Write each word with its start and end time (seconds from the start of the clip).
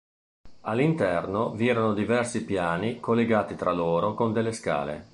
All'interno 0.61 1.51
vi 1.53 1.67
erano 1.67 1.93
diversi 1.93 2.43
piani 2.43 2.99
collegati 2.99 3.53
tra 3.53 3.71
loro 3.71 4.15
con 4.15 4.33
delle 4.33 4.51
scale. 4.51 5.09